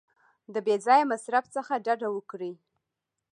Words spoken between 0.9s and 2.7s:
مصرف څخه ډډه وکړئ.